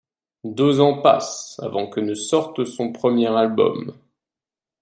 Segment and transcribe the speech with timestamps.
[0.47, 3.93] Deux ans passent avant que ne sorte son premier album.